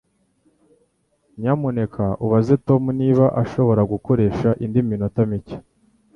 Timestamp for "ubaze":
2.25-2.53